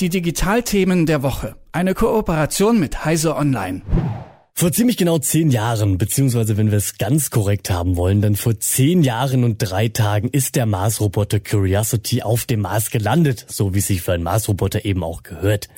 Die 0.00 0.08
Digitalthemen 0.08 1.06
der 1.06 1.22
Woche. 1.22 1.56
Eine 1.72 1.94
Kooperation 1.94 2.80
mit 2.80 3.04
Heise 3.04 3.36
Online. 3.36 3.82
Vor 4.54 4.72
ziemlich 4.72 4.96
genau 4.96 5.18
zehn 5.18 5.50
Jahren, 5.50 5.96
beziehungsweise 5.96 6.56
wenn 6.56 6.70
wir 6.70 6.76
es 6.76 6.98
ganz 6.98 7.30
korrekt 7.30 7.70
haben 7.70 7.96
wollen, 7.96 8.20
dann 8.20 8.36
vor 8.36 8.60
zehn 8.60 9.02
Jahren 9.02 9.42
und 9.42 9.58
drei 9.58 9.88
Tagen 9.88 10.28
ist 10.28 10.54
der 10.54 10.66
Mars-Roboter 10.66 11.40
Curiosity 11.40 12.22
auf 12.22 12.44
dem 12.44 12.60
Mars 12.60 12.90
gelandet, 12.90 13.46
so 13.48 13.74
wie 13.74 13.80
sich 13.80 14.02
für 14.02 14.12
einen 14.12 14.22
Mars-Roboter 14.22 14.84
eben 14.84 15.02
auch 15.02 15.22
gehört. 15.22 15.68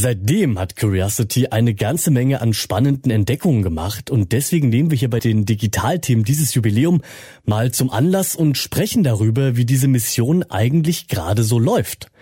Seitdem 0.00 0.60
hat 0.60 0.76
Curiosity 0.76 1.48
eine 1.48 1.74
ganze 1.74 2.12
Menge 2.12 2.40
an 2.40 2.52
spannenden 2.52 3.10
Entdeckungen 3.10 3.64
gemacht 3.64 4.12
und 4.12 4.30
deswegen 4.30 4.68
nehmen 4.68 4.92
wir 4.92 4.96
hier 4.96 5.10
bei 5.10 5.18
den 5.18 5.44
Digitalthemen 5.44 6.22
dieses 6.22 6.54
Jubiläum 6.54 7.02
mal 7.44 7.72
zum 7.72 7.90
Anlass 7.90 8.36
und 8.36 8.56
sprechen 8.56 9.02
darüber, 9.02 9.56
wie 9.56 9.64
diese 9.64 9.88
Mission 9.88 10.44
eigentlich 10.44 11.08
gerade 11.08 11.42
so 11.42 11.58
läuft. 11.58 12.12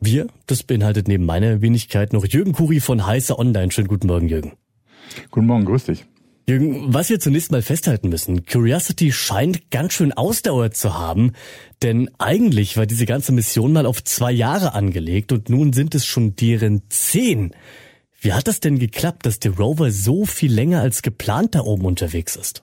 Wir, 0.00 0.26
das 0.46 0.64
beinhaltet 0.64 1.06
neben 1.06 1.24
meiner 1.24 1.62
Wenigkeit 1.62 2.12
noch 2.12 2.26
Jürgen 2.26 2.52
Kuri 2.52 2.80
von 2.80 3.06
Heiße 3.06 3.38
Online. 3.38 3.70
Schönen 3.70 3.86
guten 3.86 4.08
Morgen, 4.08 4.26
Jürgen. 4.26 4.54
Guten 5.30 5.46
Morgen, 5.46 5.66
grüß 5.66 5.84
dich. 5.84 6.06
Jürgen, 6.48 6.92
was 6.92 7.10
wir 7.10 7.20
zunächst 7.20 7.52
mal 7.52 7.62
festhalten 7.62 8.08
müssen, 8.08 8.44
Curiosity 8.44 9.12
scheint 9.12 9.70
ganz 9.70 9.92
schön 9.92 10.12
Ausdauer 10.12 10.72
zu 10.72 10.98
haben, 10.98 11.32
denn 11.82 12.10
eigentlich 12.18 12.76
war 12.76 12.86
diese 12.86 13.06
ganze 13.06 13.32
Mission 13.32 13.72
mal 13.72 13.86
auf 13.86 14.02
zwei 14.02 14.32
Jahre 14.32 14.74
angelegt 14.74 15.32
und 15.32 15.48
nun 15.48 15.72
sind 15.72 15.94
es 15.94 16.06
schon 16.06 16.34
deren 16.36 16.82
zehn. 16.88 17.54
Wie 18.20 18.32
hat 18.32 18.48
das 18.48 18.60
denn 18.60 18.78
geklappt, 18.78 19.26
dass 19.26 19.38
der 19.38 19.52
Rover 19.52 19.90
so 19.92 20.26
viel 20.26 20.52
länger 20.52 20.80
als 20.80 21.02
geplant 21.02 21.54
da 21.54 21.60
oben 21.60 21.84
unterwegs 21.84 22.36
ist? 22.36 22.62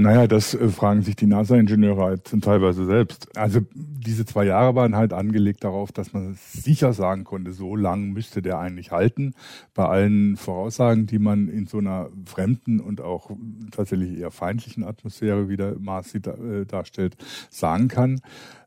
Naja, 0.00 0.26
das 0.26 0.54
äh, 0.54 0.68
fragen 0.68 1.02
sich 1.02 1.14
die 1.14 1.26
NASA-Ingenieure 1.26 2.02
halt 2.02 2.42
teilweise 2.42 2.86
selbst. 2.86 3.36
Also 3.36 3.60
diese 3.74 4.24
zwei 4.24 4.46
Jahre 4.46 4.74
waren 4.74 4.96
halt 4.96 5.12
angelegt 5.12 5.62
darauf, 5.62 5.92
dass 5.92 6.14
man 6.14 6.38
sicher 6.38 6.94
sagen 6.94 7.24
konnte, 7.24 7.52
so 7.52 7.76
lang 7.76 8.12
müsste 8.12 8.40
der 8.40 8.58
eigentlich 8.58 8.92
halten. 8.92 9.34
Bei 9.74 9.84
allen 9.84 10.38
Voraussagen, 10.38 11.06
die 11.06 11.18
man 11.18 11.48
in 11.48 11.66
so 11.66 11.78
einer 11.78 12.08
fremden 12.24 12.80
und 12.80 13.02
auch 13.02 13.30
tatsächlich 13.72 14.18
eher 14.18 14.30
feindlichen 14.30 14.84
Atmosphäre, 14.84 15.50
wie 15.50 15.58
der 15.58 15.78
Mars 15.78 16.12
sie 16.12 16.18
äh, 16.18 16.64
darstellt, 16.64 17.18
sagen 17.50 17.88
kann. 17.88 18.22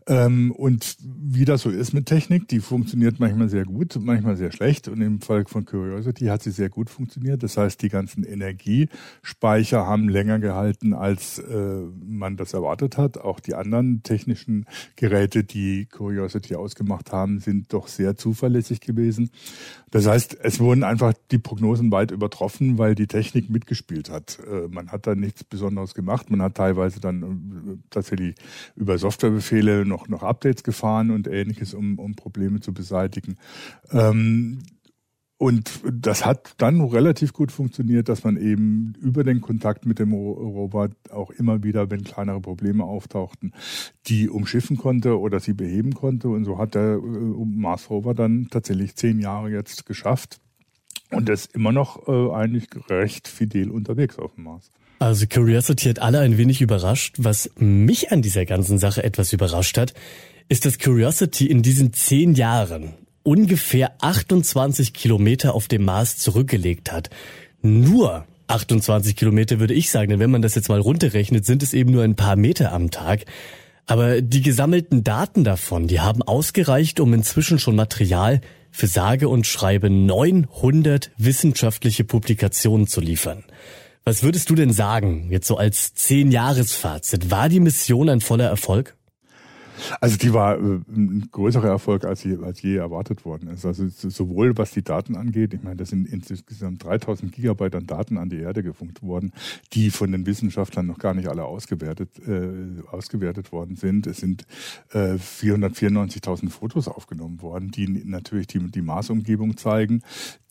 Ähm, 0.08 0.52
und 0.52 0.98
wie 1.02 1.46
das 1.46 1.62
so 1.62 1.70
ist 1.70 1.94
mit 1.94 2.08
Technik, 2.08 2.48
die 2.48 2.60
funktioniert 2.60 3.20
manchmal 3.20 3.50
sehr 3.50 3.66
gut, 3.66 3.98
manchmal 4.00 4.36
sehr 4.36 4.52
schlecht. 4.52 4.88
Und 4.88 5.02
im 5.02 5.22
Fall 5.22 5.46
von 5.46 5.66
Curiosity 5.66 6.26
hat 6.26 6.44
sie 6.44 6.52
sehr 6.52 6.70
gut 6.70 6.90
funktioniert. 6.90 7.44
Das 7.44 7.58
heißt, 7.58 7.82
die 7.82 7.90
ganzen 7.90 8.24
Energiespeicher 8.24 9.86
haben 9.86 10.10
länger 10.10 10.40
gehalten, 10.40 10.94
als 10.94 11.40
äh, 11.40 11.82
man 12.06 12.38
das 12.38 12.54
erwartet 12.54 12.98
hat. 12.98 13.18
Auch 13.18 13.40
die 13.40 13.56
anderen 13.56 14.04
technischen 14.04 14.66
Geräte, 14.96 15.44
die 15.44 15.86
Curiosity 15.86 16.56
ausgemacht 16.56 17.12
haben, 17.12 17.40
sind 17.40 17.72
doch 17.74 17.88
sehr 17.88 18.18
zuverlässig 18.18 18.82
gewesen. 18.82 19.30
Das 19.92 20.08
heißt, 20.08 20.38
es 20.42 20.60
wurden 20.60 20.84
einfach 20.84 21.14
die 21.32 21.38
Prognosen 21.38 21.92
weit 21.92 22.12
übertroffen, 22.12 22.78
weil 22.78 22.96
die 22.96 23.08
Technik 23.08 23.50
mitgespielt 23.50 24.10
hat. 24.10 24.40
Äh, 24.40 24.68
man 24.68 24.92
hat 24.92 25.08
da 25.08 25.16
nichts 25.16 25.44
Besonderes 25.44 25.94
gemacht. 25.94 26.30
Man 26.30 26.42
hat 26.42 26.56
teilweise 26.56 27.00
dann 27.00 27.24
äh, 27.24 27.78
tatsächlich 27.90 28.36
über 28.76 28.98
Softwarebefehle 28.98 29.86
noch, 29.94 30.08
noch 30.08 30.24
Updates 30.24 30.64
gefahren 30.64 31.12
und 31.12 31.28
ähnliches, 31.28 31.74
um, 31.74 32.00
um 32.00 32.16
Probleme 32.16 32.60
zu 32.60 32.74
beseitigen. 32.74 33.38
Ähm, 33.92 34.60
und 35.38 35.82
das 35.92 36.26
hat 36.26 36.54
dann 36.58 36.80
relativ 36.80 37.34
gut 37.34 37.52
funktioniert, 37.52 38.08
dass 38.08 38.24
man 38.24 38.38
eben 38.38 38.94
über 39.02 39.26
den 39.26 39.42
Kontakt 39.42 39.86
mit 39.86 40.00
dem 40.00 40.14
Rover 40.14 40.90
auch 41.10 41.32
immer 41.32 41.64
wieder, 41.64 41.92
wenn 41.92 42.04
kleinere 42.06 42.40
Probleme 42.40 42.86
auftauchten, 42.86 43.52
die 44.08 44.30
umschiffen 44.30 44.78
konnte 44.78 45.20
oder 45.20 45.42
sie 45.42 45.54
beheben 45.54 45.96
konnte. 45.96 46.30
Und 46.30 46.46
so 46.46 46.58
hat 46.58 46.76
der 46.76 46.94
äh, 46.94 47.46
Mars 47.46 47.90
Rover 47.90 48.14
dann 48.14 48.48
tatsächlich 48.52 48.96
zehn 48.96 49.20
Jahre 49.20 49.50
jetzt 49.50 49.86
geschafft 49.86 50.40
und 51.12 51.28
ist 51.30 51.54
immer 51.54 51.74
noch 51.74 52.08
äh, 52.08 52.32
eigentlich 52.34 52.70
recht 52.90 53.28
fidel 53.28 53.70
unterwegs 53.70 54.18
auf 54.18 54.36
dem 54.36 54.46
Mars. 54.46 54.72
Also 55.04 55.26
Curiosity 55.28 55.90
hat 55.90 56.00
alle 56.00 56.22
ein 56.22 56.38
wenig 56.38 56.62
überrascht. 56.62 57.16
Was 57.18 57.50
mich 57.58 58.14
an 58.14 58.22
dieser 58.22 58.46
ganzen 58.46 58.78
Sache 58.78 59.04
etwas 59.04 59.34
überrascht 59.34 59.78
hat, 59.78 59.94
ist, 60.48 60.66
dass 60.66 60.80
Curiosity 60.80 61.48
in 61.48 61.62
diesen 61.62 61.92
zehn 61.92 62.36
Jahren 62.36 62.94
ungefähr 63.22 63.96
28 64.00 64.94
Kilometer 64.94 65.56
auf 65.56 65.68
dem 65.68 65.84
Mars 65.84 66.20
zurückgelegt 66.20 66.94
hat. 66.94 67.10
Nur 67.62 68.26
28 68.48 69.18
Kilometer 69.18 69.60
würde 69.60 69.74
ich 69.74 69.92
sagen, 69.92 70.10
denn 70.10 70.20
wenn 70.22 70.32
man 70.32 70.42
das 70.42 70.56
jetzt 70.56 70.70
mal 70.70 70.80
runterrechnet, 70.80 71.46
sind 71.46 71.64
es 71.64 71.74
eben 71.74 71.92
nur 71.92 72.04
ein 72.04 72.16
paar 72.16 72.38
Meter 72.38 72.72
am 72.72 72.90
Tag. 72.90 73.26
Aber 73.86 74.22
die 74.22 74.42
gesammelten 74.42 75.04
Daten 75.04 75.44
davon, 75.44 75.88
die 75.88 76.00
haben 76.00 76.22
ausgereicht, 76.22 77.02
um 77.02 77.14
inzwischen 77.14 77.60
schon 77.60 77.76
Material 77.76 78.40
für 78.72 78.88
sage 78.88 79.28
und 79.28 79.48
schreibe 79.48 79.90
900 79.90 81.12
wissenschaftliche 81.18 82.06
Publikationen 82.06 82.88
zu 82.88 83.02
liefern. 83.02 83.44
Was 84.06 84.22
würdest 84.22 84.50
du 84.50 84.56
denn 84.56 84.74
sagen, 84.74 85.30
jetzt 85.32 85.48
so 85.48 85.56
als 85.56 85.94
zehn 85.94 86.30
Jahresfazit? 86.30 87.32
War 87.32 87.48
die 87.48 87.62
Mission 87.62 88.10
ein 88.10 88.20
voller 88.20 88.50
Erfolg? 88.50 88.98
Also 90.00 90.18
die 90.18 90.34
war 90.34 90.58
äh, 90.58 90.80
ein 90.88 91.30
größerer 91.32 91.70
Erfolg, 91.70 92.06
als 92.06 92.24
je, 92.24 92.38
als 92.44 92.62
je 92.62 92.78
erwartet 92.78 93.26
worden 93.26 93.50
ist. 93.50 93.66
Also 93.66 93.88
sowohl 93.88 94.58
was 94.58 94.72
die 94.72 94.84
Daten 94.84 95.16
angeht, 95.16 95.54
ich 95.54 95.64
meine, 95.64 95.78
das 95.78 95.90
sind 95.90 96.08
insgesamt 96.08 96.84
3000 96.84 97.32
Gigabyte 97.32 97.76
an 97.76 97.88
Daten 97.88 98.18
an 98.18 98.30
die 98.30 98.40
Erde 98.40 98.64
gefunkt 98.64 99.02
worden, 99.02 99.32
die 99.74 99.90
von 99.90 100.12
den 100.12 100.26
Wissenschaftlern 100.26 100.88
noch 100.88 100.98
gar 100.98 101.14
nicht 101.14 101.28
alle 101.28 101.46
ausgewertet, 101.46 102.10
äh, 102.28 102.82
ausgewertet 102.92 103.52
worden 103.52 103.76
sind. 103.76 104.08
Es 104.08 104.18
sind 104.18 104.46
äh, 104.92 105.16
494.000 105.16 106.50
Fotos 106.50 106.88
aufgenommen 106.88 107.42
worden, 107.42 107.72
die 107.72 107.88
natürlich 107.88 108.48
die, 108.48 108.60
die 108.60 108.82
Marsumgebung 108.82 109.58
zeigen, 109.58 110.02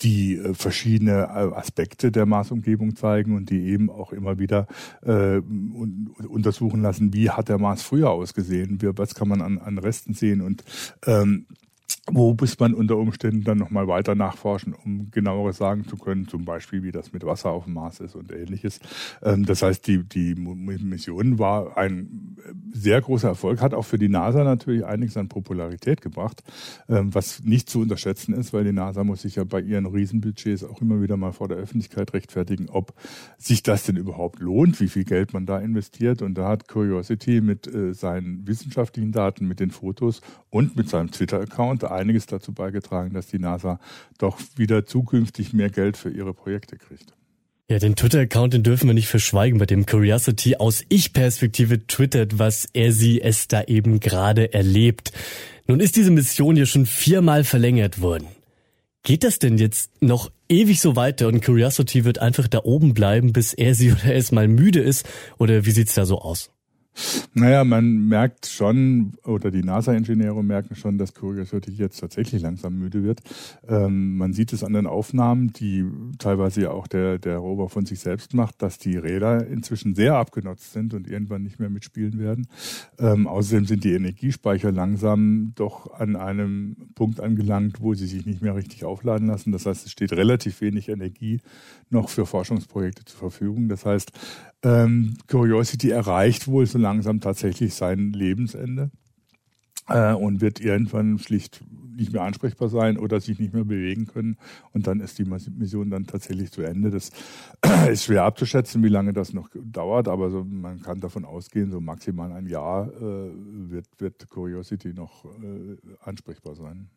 die 0.03 0.37
äh, 0.37 0.55
verschiedene 0.55 1.23
äh, 1.23 1.55
Aspekte 1.55 2.11
der 2.11 2.27
Marsumgebung 2.27 2.97
zeigen 2.97 3.37
und 3.37 3.51
die 3.51 3.69
eben 3.69 3.91
auch 3.91 4.13
immer 4.13 4.39
wieder 4.39 4.67
äh, 5.03 5.39
un 5.39 6.11
untersuchen 6.29 6.83
lassen, 6.83 7.13
wie 7.13 7.31
hat 7.31 7.49
der 7.49 7.59
Mars 7.59 7.83
früher 7.83 8.11
ausgesehen, 8.11 8.81
wie, 8.81 8.97
kann 9.15 9.29
man 9.29 9.43
an, 9.43 9.59
an 9.59 9.79
Resten 9.79 10.15
sehen. 10.15 10.41
Und 10.41 10.65
ähm, 11.07 11.47
wo 12.11 12.37
muss 12.39 12.59
man 12.59 12.75
unter 12.75 12.97
Umständen 12.97 13.45
dann 13.45 13.59
nochmal 13.59 13.87
weiter 13.87 14.17
nachforschen, 14.17 14.75
um 14.75 15.13
genaueres 15.13 15.59
sagen 15.59 15.87
zu 15.87 15.97
können, 15.97 16.27
zum 16.27 16.45
Beispiel, 16.45 16.83
wie 16.83 16.91
das 16.91 17.13
mit 17.13 17.25
Wasser 17.25 17.51
auf 17.51 17.65
dem 17.65 17.75
Mars 17.75 18.01
ist 18.01 18.17
und 18.17 18.33
ähnliches. 18.33 18.81
Ähm, 19.23 19.47
das 19.47 19.63
heißt, 19.63 19.87
die, 19.87 20.03
die 20.03 20.35
Mission 20.35 21.39
war 21.39 21.77
ein 21.77 22.37
sehr 22.73 23.01
großer 23.01 23.29
Erfolg, 23.29 23.61
hat 23.61 23.73
auch 23.73 23.85
für 23.85 23.99
die 23.99 24.09
NASA 24.09 24.43
natürlich 24.43 24.85
einiges 24.85 25.17
an 25.17 25.29
Popularität 25.29 26.01
gebracht, 26.01 26.43
ähm, 26.89 27.15
was 27.15 27.45
nicht 27.45 27.71
zu 27.71 27.83
unterschätzen 27.83 28.35
ist, 28.35 28.53
weil 28.53 28.65
die 28.65 28.73
NASA 28.73 29.05
muss 29.05 29.23
sich 29.23 29.37
ja 29.37 29.45
bei 29.45 29.61
ihren 29.61 29.87
Riesenbudgets 29.87 30.65
auch 30.65 30.81
immer 30.81 31.01
wieder 31.03 31.17
mal 31.17 31.33
vor 31.33 31.47
der 31.47 31.59
Öffentlichkeit 31.59 32.13
rechtfertigen, 32.15 32.69
ob 32.69 32.95
sich 33.39 33.63
das 33.63 33.85
denn 33.85 33.97
überhaupt 33.97 34.41
lohnt, 34.41 34.81
wie 34.81 34.89
viel 34.89 35.05
Geld 35.05 35.33
man 35.35 35.47
da 35.47 35.61
investiert. 35.61 36.21
Und 36.21 36.35
da 36.35 36.49
hat 36.49 36.67
Curiosity 36.67 37.41
mit 37.41 37.73
äh, 37.73 37.95
seinen 37.95 38.45
wissenschaftlichen 38.49 39.13
Daten, 39.13 39.47
mit 39.47 39.61
den 39.61 39.71
Fotos 39.71 40.21
und 40.51 40.75
mit 40.75 40.89
seinem 40.89 41.13
Twitter-Account 41.13 41.92
einiges 41.95 42.27
dazu 42.27 42.53
beigetragen, 42.53 43.15
dass 43.15 43.27
die 43.27 43.39
NASA 43.39 43.81
doch 44.19 44.39
wieder 44.57 44.87
zukünftig 44.87 45.53
mehr 45.53 45.71
Geld 45.71 45.97
für 45.97 46.11
ihre 46.11 46.35
Projekte 46.35 46.77
kriegt. 46.77 47.15
Ja, 47.69 47.79
den 47.79 47.97
Twitter-Account, 47.97 48.53
den 48.53 48.63
dürfen 48.63 48.87
wir 48.89 48.95
nicht 48.95 49.09
verschweigen, 49.09 49.59
bei 49.59 49.67
dem 49.67 49.87
Curiosity 49.87 50.57
aus 50.57 50.85
Ich-Perspektive 50.89 51.87
twittert, 51.87 52.39
was 52.39 52.69
er 52.73 52.93
sie 52.93 53.23
es 53.23 53.49
da 53.49 53.63
eben 53.63 53.99
gerade 53.99 54.53
erlebt. 54.53 55.13
Nun 55.67 55.81
ist 55.81 55.97
diese 55.97 56.11
Mission 56.11 56.57
ja 56.57 56.67
schon 56.67 56.85
viermal 56.85 57.45
verlängert 57.45 58.01
worden. 58.03 58.27
Geht 59.05 59.25
das 59.25 59.39
denn 59.39 59.59
jetzt 59.59 59.91
noch 60.03 60.31
ewig 60.49 60.81
so 60.81 60.97
weiter 60.97 61.29
und 61.29 61.43
Curiosity 61.43 62.05
wird 62.05 62.19
einfach 62.19 62.47
da 62.47 62.61
oben 62.63 62.95
bleiben, 62.95 63.33
bis 63.33 63.55
er 63.55 63.75
sie 63.75 63.93
oder 63.93 64.15
es 64.15 64.33
mal 64.33 64.49
müde 64.49 64.81
ist? 64.81 65.09
Oder 65.39 65.65
wie 65.65 65.73
sieht's 65.73 65.95
da 65.95 66.05
so 66.05 66.21
aus? 66.21 66.51
Naja, 67.35 67.65
man 67.65 68.09
merkt 68.09 68.47
schon, 68.47 69.15
oder 69.25 69.51
die 69.51 69.63
NASA-Ingenieure 69.63 70.45
merken 70.45 70.75
schon, 70.75 70.99
dass 70.99 71.15
Curiosity 71.15 71.73
jetzt 71.73 71.99
tatsächlich 72.01 72.43
langsam 72.43 72.79
müde 72.79 73.03
wird. 73.03 73.21
Ähm, 73.67 74.17
man 74.19 74.35
sieht 74.35 74.53
es 74.53 74.63
an 74.63 74.75
den 74.75 74.87
Aufnahmen, 74.87 75.53
die 75.53 75.85
teilweise 76.19 76.63
ja 76.63 76.71
auch 76.71 76.87
der, 76.87 77.19
der 77.19 77.39
Rover 77.39 77.71
von 77.71 77.87
sich 77.87 78.01
selbst 78.01 78.35
macht, 78.35 78.61
dass 78.61 78.79
die 78.79 78.97
Räder 78.97 79.47
inzwischen 79.47 79.95
sehr 79.95 80.17
abgenutzt 80.17 80.73
sind 80.73 80.93
und 80.93 81.09
irgendwann 81.09 81.43
nicht 81.43 81.59
mehr 81.59 81.71
mitspielen 81.71 82.19
werden. 82.19 82.47
Ähm, 82.99 83.27
außerdem 83.27 83.65
sind 83.65 83.85
die 83.85 83.95
Energiespeicher 83.95 84.71
langsam 84.71 85.53
doch 85.55 85.95
an 85.95 86.17
einem 86.17 86.77
Punkt 86.95 87.21
angelangt, 87.21 87.81
wo 87.81 87.95
sie 87.95 88.07
sich 88.07 88.27
nicht 88.27 88.43
mehr 88.43 88.55
richtig 88.55 88.85
aufladen 88.85 89.29
lassen. 89.29 89.53
Das 89.53 89.65
heißt, 89.65 89.87
es 89.87 89.93
steht 89.93 90.13
relativ 90.13 90.61
wenig 90.61 90.91
Energie 90.91 91.41
noch 91.89 92.11
für 92.11 92.27
Forschungsprojekte 92.27 93.05
zur 93.05 93.19
Verfügung. 93.19 93.69
Das 93.69 93.87
heißt, 93.87 94.13
ähm, 94.63 95.17
Curiosity 95.27 95.91
erreicht 95.91 96.47
wohl 96.49 96.67
so 96.67 96.79
langsam 96.79 97.21
tatsächlich 97.21 97.75
sein 97.75 98.13
Lebensende 98.13 98.91
äh, 99.89 100.15
und 100.15 100.41
wird 100.41 100.61
irgendwann 100.61 101.19
schlicht 101.19 101.63
nicht 101.97 102.13
mehr 102.13 102.23
ansprechbar 102.23 102.69
sein 102.69 102.97
oder 102.97 103.21
sich 103.21 103.39
nicht 103.39 103.53
mehr 103.53 103.65
bewegen 103.65 104.07
können. 104.07 104.37
Und 104.73 104.87
dann 104.87 105.01
ist 105.01 105.19
die 105.19 105.25
Mission 105.25 105.91
dann 105.91 106.07
tatsächlich 106.07 106.51
zu 106.51 106.63
Ende. 106.63 106.91
Das 106.91 107.11
ist 107.91 108.05
schwer 108.05 108.25
abzuschätzen, 108.25 108.83
wie 108.83 108.89
lange 108.89 109.13
das 109.13 109.33
noch 109.33 109.51
dauert, 109.55 110.09
aber 110.09 110.31
so, 110.31 110.45
man 110.45 110.81
kann 110.81 111.01
davon 111.01 111.25
ausgehen, 111.25 111.71
so 111.71 111.81
maximal 111.81 112.33
ein 112.33 112.47
Jahr 112.47 112.89
äh, 112.89 113.31
wird, 113.71 113.87
wird 113.99 114.29
Curiosity 114.29 114.95
noch 114.95 115.25
äh, 115.25 115.77
ansprechbar 116.01 116.55
sein. 116.55 116.89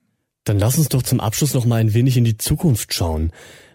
Dann 0.45 0.59
lass 0.59 0.77
uns 0.77 0.89
doch 0.89 1.01
zum 1.01 1.19
Abschluss 1.19 1.55
noch 1.55 1.65
mal 1.65 1.77
ein 1.77 1.95
wenig 1.95 2.17
in 2.17 2.23
die 2.23 2.37
Zukunft 2.37 2.93
schauen. 2.93 3.31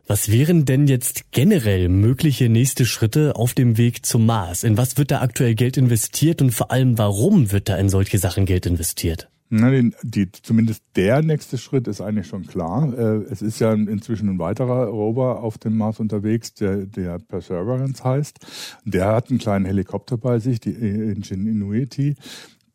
Was 0.07 0.31
wären 0.31 0.65
denn 0.65 0.87
jetzt 0.87 1.33
generell 1.33 1.89
mögliche 1.89 2.49
nächste 2.49 2.87
Schritte 2.87 3.35
auf 3.35 3.55
dem 3.55 3.77
Weg 3.77 4.07
zum 4.07 4.25
Mars? 4.25 4.63
In 4.63 4.77
was 4.77 4.97
wird 4.97 5.11
da 5.11 5.21
aktuell 5.21 5.57
Geld 5.57 5.77
investiert 5.77 6.41
und 6.41 6.53
vor 6.53 6.71
allem 6.71 6.97
warum 6.97 7.51
wird 7.51 7.69
da 7.69 7.77
in 7.77 7.89
solche 7.89 8.19
Sachen 8.19 8.47
Geld 8.47 8.67
investiert? 8.67 9.29
Na, 9.53 9.69
den, 9.69 9.97
die, 10.05 10.31
zumindest 10.31 10.85
der 10.95 11.23
nächste 11.23 11.59
Schritt 11.59 11.89
ist 11.89 12.01
eigentlich 12.01 12.29
schon 12.29 12.47
klar. 12.47 12.97
Äh, 12.97 13.25
es 13.33 13.43
ist 13.43 13.59
ja 13.59 13.73
inzwischen 13.73 14.29
ein 14.29 14.39
weiterer 14.39 14.87
Rover 14.87 15.43
auf 15.43 15.59
dem 15.59 15.77
Mars 15.77 15.99
unterwegs, 15.99 16.55
der, 16.55 16.87
der 16.87 17.19
Perseverance 17.19 18.05
heißt. 18.05 18.39
Der 18.85 19.09
hat 19.09 19.29
einen 19.29 19.41
kleinen 19.41 19.65
Helikopter 19.65 20.17
bei 20.19 20.39
sich, 20.39 20.61
die 20.61 20.71
Ingenuity. 20.71 22.15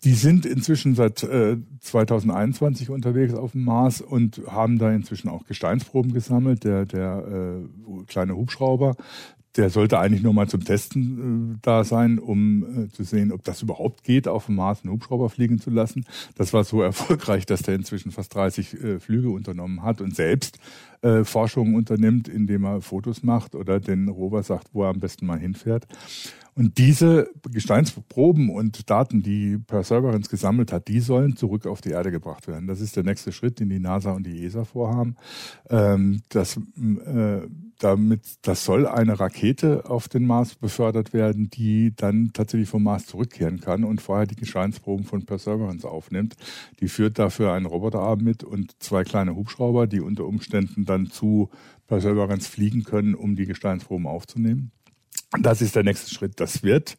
Die 0.06 0.14
sind 0.14 0.46
inzwischen 0.46 0.94
seit 0.94 1.24
äh, 1.24 1.58
2021 1.82 2.92
unterwegs 2.92 3.34
auf 3.34 3.54
dem 3.54 3.66
Mars 3.66 4.02
und 4.02 4.40
haben 4.48 4.78
da 4.78 4.92
inzwischen 4.92 5.30
auch 5.30 5.48
Gesteinsproben 5.48 6.14
gesammelt. 6.14 6.64
Der, 6.64 6.86
der 6.86 7.26
äh, 7.28 8.04
kleine 8.06 8.36
Hubschrauber, 8.36 8.96
der 9.58 9.72
sollte 9.72 9.98
eigentlich 9.98 10.22
nur 10.22 10.34
mal 10.34 10.48
zum 10.48 10.64
Testen 10.64 11.56
äh, 11.56 11.58
da 11.64 11.84
sein, 11.84 12.20
um 12.20 12.86
äh, 12.86 12.90
zu 12.90 13.04
sehen, 13.04 13.32
ob 13.32 13.44
das 13.44 13.64
überhaupt 13.64 14.04
geht, 14.04 14.28
auf 14.28 14.46
dem 14.46 14.56
Mars 14.56 14.84
einen 14.84 14.94
Hubschrauber 14.94 15.30
fliegen 15.30 15.60
zu 15.60 15.72
lassen. 15.72 16.06
Das 16.36 16.54
war 16.54 16.64
so 16.64 16.82
erfolgreich, 16.84 17.48
dass 17.48 17.64
der 17.64 17.74
inzwischen 17.74 18.12
fast 18.12 18.36
30 18.36 18.74
äh, 18.76 19.00
Flüge 19.00 19.32
unternommen 19.32 19.82
hat 19.82 20.02
und 20.02 20.16
selbst 20.16 20.60
äh, 21.02 21.24
Forschungen 21.24 21.74
unternimmt, 21.74 22.28
indem 22.28 22.64
er 22.66 22.82
Fotos 22.82 23.24
macht 23.24 23.56
oder 23.56 23.80
den 23.80 24.08
Rover 24.08 24.44
sagt, 24.44 24.68
wo 24.74 24.84
er 24.84 24.90
am 24.90 25.00
besten 25.00 25.26
mal 25.26 25.40
hinfährt. 25.40 25.88
Und 26.58 26.78
diese 26.78 27.30
Gesteinsproben 27.52 28.50
und 28.50 28.90
Daten, 28.90 29.22
die 29.22 29.58
Perseverance 29.58 30.30
gesammelt 30.30 30.72
hat, 30.72 30.88
die 30.88 31.02
sollen 31.02 31.36
zurück 31.36 31.68
auf 31.68 31.82
die 31.82 31.90
Erde 31.90 32.12
gebracht 32.12 32.48
werden. 32.48 32.66
Das 32.66 32.80
ist 32.80 32.96
der 32.96 33.04
nächste 33.04 33.34
Schritt, 33.34 33.60
den 33.60 33.68
die 33.68 33.80
NASA 33.80 34.14
und 34.14 34.26
die 34.26 34.46
ESA 34.46 34.64
vorhaben. 34.64 35.18
Ähm, 35.70 36.22
das, 36.30 36.56
äh, 36.56 37.42
damit, 37.80 38.22
das 38.44 38.64
soll 38.64 38.88
eine 38.88 39.20
Rakete 39.20 39.90
auf 39.90 40.08
den 40.08 40.26
Mars 40.26 40.56
befördert 40.56 41.12
werden, 41.12 41.50
die 41.50 41.94
dann 41.94 42.32
tatsächlich 42.32 42.70
vom 42.70 42.84
Mars 42.84 43.06
zurückkehren 43.06 43.60
kann 43.60 43.84
und 43.84 44.02
vorher 44.02 44.26
die 44.26 44.38
Gesteinsproben 44.38 45.06
von 45.06 45.26
Perseverance 45.26 45.86
aufnimmt. 45.86 46.38
Die 46.80 46.88
führt 46.88 47.20
dafür 47.20 47.52
einen 47.52 47.66
Roboterarm 47.66 48.24
mit 48.24 48.46
und 48.46 48.82
zwei 48.82 49.04
kleine 49.04 49.36
Hubschrauber, 49.36 49.88
die 49.88 50.00
unter 50.00 50.26
Umständen 50.26 50.86
dann 50.86 51.08
zu 51.08 51.50
Perseverance 51.88 52.48
fliegen 52.48 52.84
können, 52.86 53.14
um 53.14 53.36
die 53.36 53.46
Gesteinsproben 53.46 54.08
aufzunehmen. 54.08 54.72
Das 55.42 55.62
ist 55.62 55.76
der 55.76 55.84
nächste 55.84 56.14
Schritt. 56.14 56.40
Das 56.40 56.64
wird, 56.64 56.96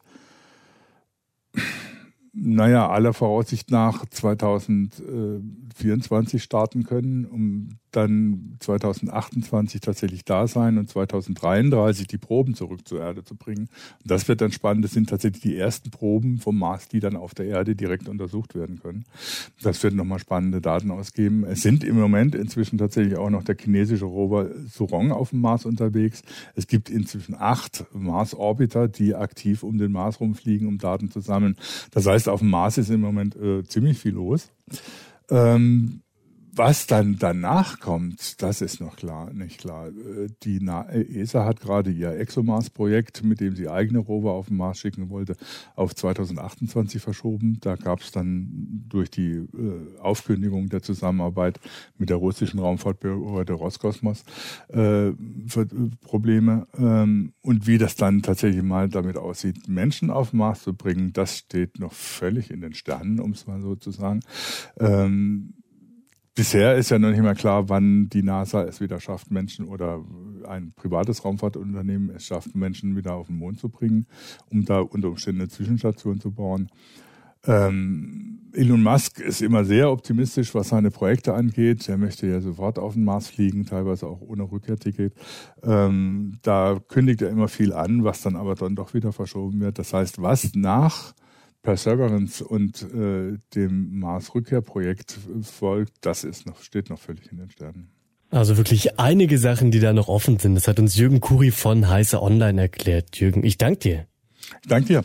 naja, 2.33 2.87
aller 2.89 3.13
Voraussicht 3.13 3.71
nach 3.71 4.05
2024 4.05 6.43
starten 6.43 6.83
können, 6.83 7.25
um 7.25 7.79
dann 7.97 8.57
2028 8.59 9.81
tatsächlich 9.81 10.23
da 10.23 10.47
sein 10.47 10.77
und 10.77 10.89
2033 10.89 12.07
die 12.07 12.17
Proben 12.17 12.53
zurück 12.53 12.87
zur 12.87 13.01
Erde 13.01 13.23
zu 13.23 13.35
bringen. 13.35 13.67
Und 14.01 14.11
das 14.11 14.27
wird 14.27 14.41
dann 14.41 14.51
spannend. 14.51 14.85
Das 14.85 14.91
sind 14.91 15.09
tatsächlich 15.09 15.41
die 15.41 15.57
ersten 15.57 15.89
Proben 15.89 16.37
vom 16.37 16.59
Mars, 16.59 16.87
die 16.87 16.99
dann 16.99 17.15
auf 17.15 17.33
der 17.33 17.47
Erde 17.47 17.75
direkt 17.75 18.07
untersucht 18.07 18.55
werden 18.55 18.79
können. 18.79 19.05
Das 19.61 19.81
wird 19.83 19.95
nochmal 19.95 20.19
spannende 20.19 20.61
Daten 20.61 20.91
ausgeben. 20.91 21.43
Es 21.43 21.61
sind 21.61 21.83
im 21.83 21.99
Moment 21.99 22.35
inzwischen 22.35 22.77
tatsächlich 22.77 23.17
auch 23.17 23.29
noch 23.29 23.43
der 23.43 23.57
chinesische 23.57 24.05
Rover 24.05 24.49
Surong 24.69 25.11
auf 25.11 25.31
dem 25.31 25.41
Mars 25.41 25.65
unterwegs. 25.65 26.21
Es 26.55 26.67
gibt 26.67 26.89
inzwischen 26.89 27.35
acht 27.35 27.85
Mars-Orbiter, 27.93 28.87
die 28.87 29.15
aktiv 29.15 29.63
um 29.63 29.77
den 29.77 29.91
Mars 29.91 30.19
rumfliegen, 30.19 30.67
um 30.67 30.77
Daten 30.77 31.09
zu 31.09 31.19
sammeln. 31.19 31.55
Das 31.91 32.05
heißt, 32.05 32.29
auf 32.29 32.39
dem 32.39 32.49
Mars 32.49 32.77
ist 32.77 32.89
im 32.89 33.01
Moment 33.01 33.35
äh, 33.35 33.63
ziemlich 33.63 33.97
viel 33.97 34.13
los. 34.13 34.51
Ähm, 35.29 36.01
was 36.57 36.87
dann 36.87 37.17
danach 37.19 37.79
kommt, 37.79 38.41
das 38.41 38.61
ist 38.61 38.81
noch 38.81 38.95
klar, 38.95 39.31
nicht 39.33 39.59
klar. 39.59 39.89
Äh, 39.89 40.27
die 40.43 40.59
ESA 40.65 41.45
hat 41.45 41.59
gerade 41.59 41.91
ihr 41.91 42.17
ExoMars-Projekt, 42.19 43.23
mit 43.23 43.39
dem 43.39 43.55
sie 43.55 43.69
eigene 43.69 43.99
Rover 43.99 44.31
auf 44.31 44.47
den 44.47 44.57
Mars 44.57 44.79
schicken 44.79 45.09
wollte, 45.09 45.35
auf 45.75 45.95
2028 45.95 47.01
verschoben. 47.01 47.59
Da 47.61 47.75
gab 47.75 48.01
es 48.01 48.11
dann 48.11 48.85
durch 48.89 49.09
die 49.11 49.31
äh, 49.31 49.99
Aufkündigung 49.99 50.69
der 50.69 50.81
Zusammenarbeit 50.81 51.59
mit 51.97 52.09
der 52.09 52.17
russischen 52.17 52.59
Raumfahrtbehörde 52.59 53.53
Roskosmos 53.53 54.23
äh, 54.69 55.11
Probleme. 56.01 56.67
Ähm, 56.77 57.33
und 57.41 57.67
wie 57.67 57.77
das 57.77 57.95
dann 57.95 58.21
tatsächlich 58.21 58.63
mal 58.63 58.89
damit 58.89 59.17
aussieht, 59.17 59.67
Menschen 59.67 60.09
auf 60.09 60.31
den 60.31 60.39
Mars 60.39 60.63
zu 60.63 60.73
bringen, 60.73 61.13
das 61.13 61.37
steht 61.37 61.79
noch 61.79 61.93
völlig 61.93 62.51
in 62.51 62.61
den 62.61 62.73
Sternen, 62.73 63.19
um 63.19 63.31
es 63.31 63.47
mal 63.47 63.61
so 63.61 63.75
zu 63.75 63.91
sagen. 63.91 64.21
Ähm, 64.79 65.53
Bisher 66.37 66.75
ist 66.75 66.91
ja 66.91 66.99
noch 66.99 67.09
nicht 67.09 67.23
mehr 67.23 67.33
klar, 67.33 67.67
wann 67.67 68.09
die 68.09 68.21
NASA 68.21 68.61
es 68.61 68.79
wieder 68.79 68.99
schafft, 68.99 69.31
Menschen 69.31 69.67
oder 69.67 70.05
ein 70.47 70.71
privates 70.75 71.25
Raumfahrtunternehmen 71.25 72.11
es 72.15 72.27
schafft, 72.27 72.53
Menschen 72.53 72.95
wieder 72.95 73.15
auf 73.15 73.25
den 73.25 73.39
Mond 73.39 73.59
zu 73.59 73.69
bringen, 73.69 74.05
um 74.51 74.63
da 74.63 74.81
unter 74.81 75.07
Umständen 75.07 75.41
eine 75.41 75.49
Zwischenstation 75.49 76.19
zu 76.19 76.29
bauen. 76.29 76.69
Ähm, 77.47 78.51
Elon 78.53 78.83
Musk 78.83 79.19
ist 79.19 79.41
immer 79.41 79.65
sehr 79.65 79.89
optimistisch, 79.89 80.53
was 80.53 80.69
seine 80.69 80.91
Projekte 80.91 81.33
angeht. 81.33 81.89
Er 81.89 81.97
möchte 81.97 82.27
ja 82.27 82.39
sofort 82.39 82.77
auf 82.77 82.93
den 82.93 83.03
Mars 83.03 83.29
fliegen, 83.29 83.65
teilweise 83.65 84.05
auch 84.05 84.21
ohne 84.21 84.43
Rückkehrticket. 84.43 85.15
Ähm, 85.63 86.37
da 86.43 86.79
kündigt 86.87 87.23
er 87.23 87.29
immer 87.29 87.47
viel 87.47 87.73
an, 87.73 88.03
was 88.03 88.21
dann 88.21 88.35
aber 88.35 88.53
dann 88.53 88.75
doch 88.75 88.93
wieder 88.93 89.11
verschoben 89.11 89.59
wird. 89.59 89.79
Das 89.79 89.91
heißt, 89.91 90.21
was 90.21 90.53
nach 90.53 91.15
Perseverance 91.67 92.41
und 92.41 92.81
äh, 92.81 93.37
dem 93.53 93.99
Mars-Rückkehrprojekt 93.99 95.17
folgt, 95.41 95.91
das 95.99 96.23
ist 96.23 96.45
noch, 96.45 96.61
steht 96.61 96.89
noch 96.89 96.97
völlig 96.97 97.29
in 97.29 97.39
den 97.39 97.49
Sternen. 97.49 97.89
Also 98.29 98.55
wirklich 98.55 98.97
einige 99.01 99.37
Sachen, 99.37 99.69
die 99.69 99.81
da 99.81 99.91
noch 99.91 100.07
offen 100.07 100.39
sind. 100.39 100.55
Das 100.55 100.69
hat 100.69 100.79
uns 100.79 100.95
Jürgen 100.95 101.19
Kuri 101.19 101.51
von 101.51 101.89
Heiße 101.89 102.21
Online 102.21 102.61
erklärt. 102.61 103.17
Jürgen, 103.17 103.43
ich 103.43 103.57
danke 103.57 103.79
dir. 103.79 104.07
Danke 104.65 104.87
dir. 104.87 105.03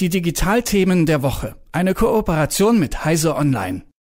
Die 0.00 0.08
Digitalthemen 0.08 1.06
der 1.06 1.22
Woche. 1.22 1.54
Eine 1.70 1.94
Kooperation 1.94 2.80
mit 2.80 3.04
Heise 3.04 3.36
Online. 3.36 3.84